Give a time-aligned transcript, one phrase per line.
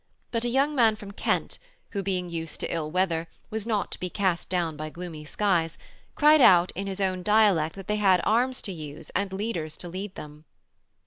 [0.31, 1.59] But a young man from Kent,
[1.91, 5.77] who, being used to ill weather, was not to be cast down by gloomy skies,
[6.15, 9.87] cried out in his own dialect that they had arms to use and leaders to
[9.87, 10.45] lead them.